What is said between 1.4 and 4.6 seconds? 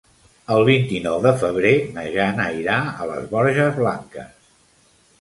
febrer na Jana irà a les Borges Blanques.